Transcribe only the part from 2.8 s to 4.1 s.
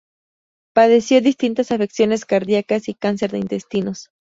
y cáncer de intestinos.